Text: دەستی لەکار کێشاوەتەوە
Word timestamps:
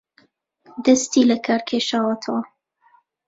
دەستی 0.85 1.23
لەکار 1.31 1.61
کێشاوەتەوە 1.69 2.41